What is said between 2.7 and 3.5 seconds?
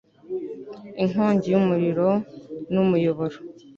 n umuyoboro